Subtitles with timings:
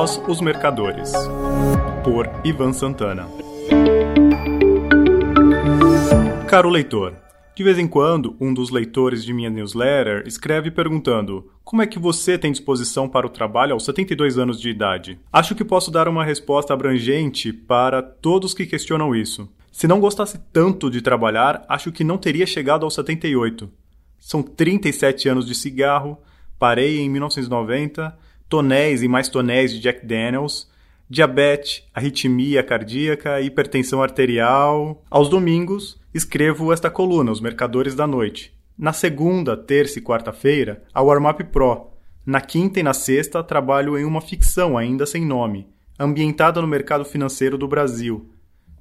[0.00, 1.12] Nós, os Mercadores,
[2.02, 3.28] por Ivan Santana.
[6.48, 7.14] Caro leitor,
[7.54, 11.98] de vez em quando, um dos leitores de minha newsletter escreve perguntando: Como é que
[11.98, 15.20] você tem disposição para o trabalho aos 72 anos de idade?
[15.30, 19.50] Acho que posso dar uma resposta abrangente para todos que questionam isso.
[19.70, 23.70] Se não gostasse tanto de trabalhar, acho que não teria chegado aos 78.
[24.18, 26.16] São 37 anos de cigarro,
[26.58, 30.68] parei em 1990 tonéis e mais tonéis de Jack Daniels,
[31.08, 35.02] diabetes, arritmia cardíaca, hipertensão arterial.
[35.08, 38.52] Aos domingos, escrevo esta coluna, Os Mercadores da Noite.
[38.76, 41.92] Na segunda, terça e quarta-feira, a Warm-Up Pro.
[42.26, 47.04] Na quinta e na sexta, trabalho em uma ficção ainda sem nome, ambientada no mercado
[47.04, 48.30] financeiro do Brasil.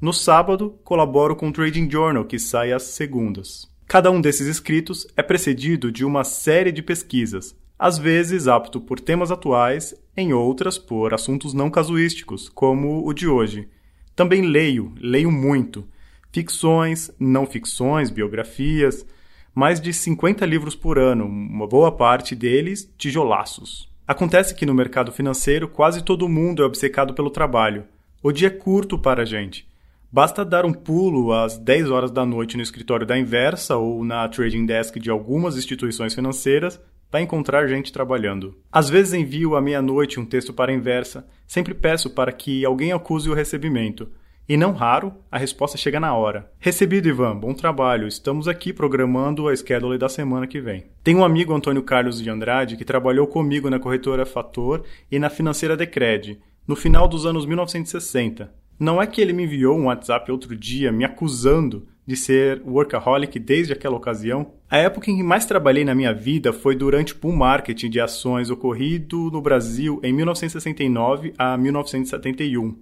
[0.00, 3.68] No sábado, colaboro com o Trading Journal, que sai às segundas.
[3.86, 8.98] Cada um desses escritos é precedido de uma série de pesquisas, às vezes apto por
[8.98, 13.68] temas atuais, em outras por assuntos não casuísticos, como o de hoje.
[14.14, 15.86] Também leio, leio muito.
[16.32, 19.06] Ficções, não ficções, biografias,
[19.54, 23.90] mais de 50 livros por ano, uma boa parte deles tijolaços.
[24.06, 27.84] Acontece que no mercado financeiro quase todo mundo é obcecado pelo trabalho.
[28.22, 29.66] O dia é curto para a gente.
[30.10, 34.26] Basta dar um pulo às 10 horas da noite no escritório da Inversa ou na
[34.28, 38.56] trading desk de algumas instituições financeiras vai encontrar gente trabalhando.
[38.70, 42.92] Às vezes envio à meia-noite um texto para a inversa, sempre peço para que alguém
[42.92, 44.08] acuse o recebimento.
[44.48, 46.48] E não raro, a resposta chega na hora.
[46.60, 48.06] Recebido, Ivan, bom trabalho.
[48.06, 50.86] Estamos aqui programando a schedule da semana que vem.
[51.02, 55.28] Tenho um amigo Antônio Carlos de Andrade que trabalhou comigo na corretora Fator e na
[55.28, 58.54] financeira Decred, no final dos anos 1960.
[58.78, 63.38] Não é que ele me enviou um WhatsApp outro dia me acusando de ser workaholic
[63.38, 64.54] desde aquela ocasião.
[64.70, 68.00] A época em que mais trabalhei na minha vida foi durante o bull marketing de
[68.00, 72.76] ações ocorrido no Brasil em 1969 a 1971.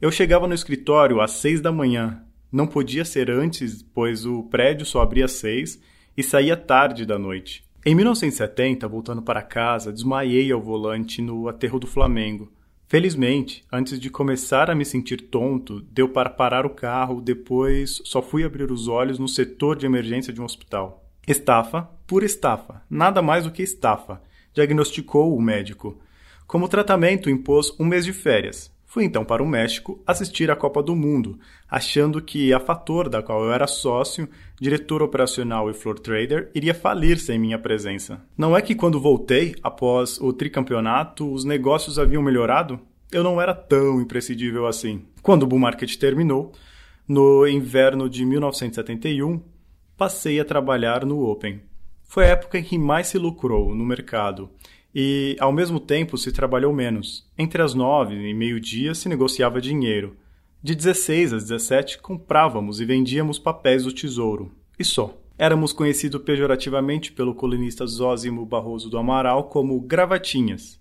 [0.00, 2.22] Eu chegava no escritório às seis da manhã.
[2.50, 5.80] Não podia ser antes, pois o prédio só abria às seis
[6.16, 7.64] e saía tarde da noite.
[7.84, 12.52] Em 1970, voltando para casa, desmaiei ao volante no aterro do Flamengo.
[12.92, 18.20] Felizmente, antes de começar a me sentir tonto, deu para parar o carro, depois só
[18.20, 21.02] fui abrir os olhos no setor de emergência de um hospital.
[21.26, 24.20] Estafa, pura estafa, nada mais do que estafa,
[24.52, 25.98] diagnosticou o médico.
[26.46, 28.70] Como tratamento, impôs um mês de férias.
[28.92, 33.22] Fui então para o México assistir à Copa do Mundo, achando que a Fator, da
[33.22, 34.28] qual eu era sócio,
[34.60, 38.22] diretor operacional e floor trader, iria falir sem minha presença.
[38.36, 42.78] Não é que quando voltei, após o tricampeonato, os negócios haviam melhorado?
[43.10, 45.06] Eu não era tão imprescindível assim.
[45.22, 46.52] Quando o bull market terminou,
[47.08, 49.40] no inverno de 1971,
[49.96, 51.62] passei a trabalhar no Open.
[52.04, 54.50] Foi a época em que mais se lucrou no mercado
[54.94, 57.26] e, ao mesmo tempo, se trabalhou menos.
[57.38, 60.16] Entre as nove e meio-dia se negociava dinheiro.
[60.62, 64.52] De 16 às 17 comprávamos e vendíamos papéis do tesouro.
[64.78, 65.18] E só.
[65.38, 70.80] Éramos conhecidos pejorativamente pelo colunista Zósimo Barroso do Amaral como gravatinhas.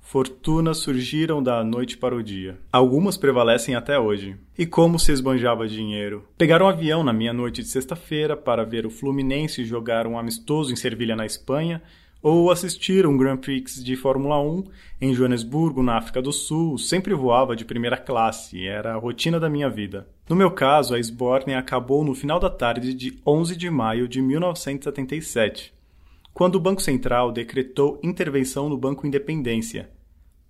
[0.00, 2.58] Fortunas surgiram da noite para o dia.
[2.72, 4.36] Algumas prevalecem até hoje.
[4.58, 6.24] E como se esbanjava dinheiro?
[6.36, 10.72] Pegar um avião na minha noite de sexta-feira para ver o Fluminense jogar um amistoso
[10.72, 11.80] em Servilha, na Espanha,
[12.22, 14.64] ou assistir um Grand Prix de Fórmula 1
[15.00, 19.48] em Joanesburgo, na África do Sul, sempre voava de primeira classe, era a rotina da
[19.48, 20.06] minha vida.
[20.28, 24.20] No meu caso, a Sborne acabou no final da tarde de 11 de maio de
[24.20, 25.72] 1977,
[26.34, 29.90] quando o Banco Central decretou intervenção no Banco Independência.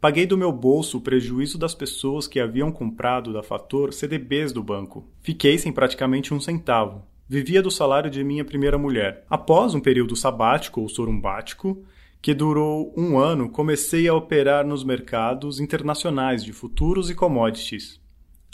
[0.01, 4.63] Paguei do meu bolso o prejuízo das pessoas que haviam comprado da Fator CDBs do
[4.63, 5.07] banco.
[5.21, 7.03] Fiquei sem praticamente um centavo.
[7.33, 9.25] Vivia do salário de minha primeira mulher.
[9.31, 11.85] Após um período sabático ou sorumbático,
[12.21, 18.01] que durou um ano, comecei a operar nos mercados internacionais de futuros e commodities.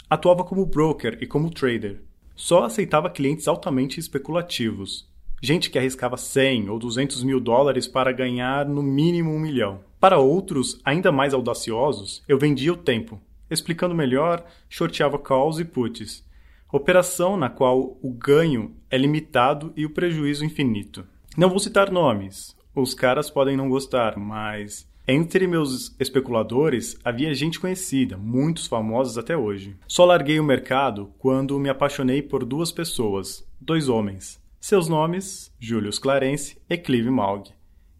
[0.07, 2.03] Atuava como broker e como trader.
[2.35, 5.09] Só aceitava clientes altamente especulativos.
[5.41, 9.79] Gente que arriscava 100 ou 200 mil dólares para ganhar no mínimo um milhão.
[9.99, 13.19] Para outros, ainda mais audaciosos, eu vendia o tempo.
[13.49, 16.27] Explicando melhor, shorteava calls e puts
[16.71, 21.05] operação na qual o ganho é limitado e o prejuízo infinito.
[21.37, 27.59] Não vou citar nomes, os caras podem não gostar, mas entre meus especuladores havia gente
[27.59, 29.77] conhecida, muitos famosos até hoje.
[29.87, 34.37] Só larguei o mercado quando me apaixonei por duas pessoas, dois homens.
[34.59, 37.49] Seus nomes, Julius Clarence e Clive Maug.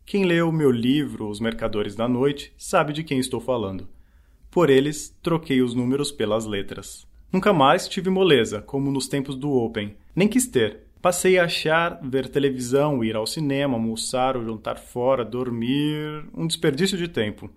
[0.05, 3.87] Quem leu meu livro Os Mercadores da Noite sabe de quem estou falando.
[4.51, 7.06] Por eles, troquei os números pelas letras.
[7.31, 9.95] Nunca mais tive moleza, como nos tempos do Open.
[10.15, 10.81] Nem quis ter.
[11.01, 16.97] Passei a achar ver televisão, ir ao cinema, almoçar ou jantar fora, dormir, um desperdício
[16.97, 17.49] de tempo.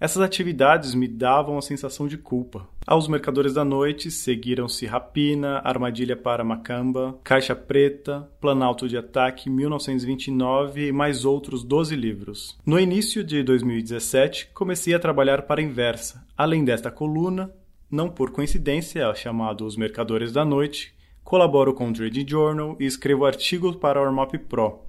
[0.00, 2.68] Essas atividades me davam a sensação de culpa.
[2.86, 10.86] Aos Mercadores da Noite seguiram-se Rapina, Armadilha para Macamba, Caixa Preta, Planalto de Ataque 1929
[10.86, 12.56] e mais outros 12 livros.
[12.64, 16.24] No início de 2017, comecei a trabalhar para a Inversa.
[16.36, 17.52] Além desta coluna,
[17.90, 20.94] não por coincidência, chamado Os Mercadores da Noite,
[21.24, 24.88] colaboro com o Trade Journal e escrevo artigos para a Ormop Pro,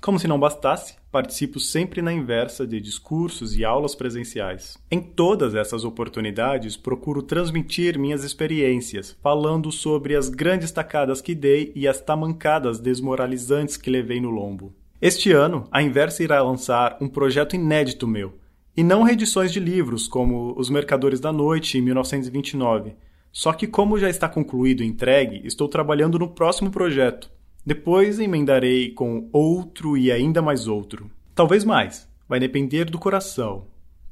[0.00, 4.78] como se não bastasse, participo sempre na inversa de discursos e aulas presenciais.
[4.90, 11.70] Em todas essas oportunidades, procuro transmitir minhas experiências, falando sobre as grandes tacadas que dei
[11.74, 14.74] e as tamancadas desmoralizantes que levei no lombo.
[15.02, 18.38] Este ano, a Inversa irá lançar um projeto inédito meu,
[18.76, 22.94] e não reedições de livros como Os Mercadores da Noite em 1929.
[23.32, 27.30] Só que, como já está concluído e entregue, estou trabalhando no próximo projeto
[27.64, 31.10] depois emendarei com outro e ainda mais outro.
[31.34, 32.08] Talvez mais.
[32.28, 33.66] Vai depender do coração.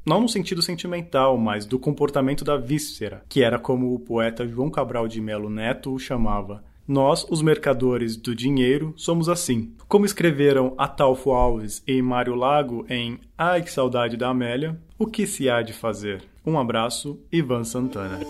[0.05, 4.71] Não no sentido sentimental, mas do comportamento da víscera, que era como o poeta João
[4.71, 6.63] Cabral de Melo Neto o chamava.
[6.89, 9.75] Nós, os mercadores do dinheiro, somos assim.
[9.87, 15.27] Como escreveram Atalfo Alves e Mário Lago em Ai que saudade da Amélia, o que
[15.27, 16.23] se há de fazer?
[16.47, 18.21] Um abraço, Ivan Santana.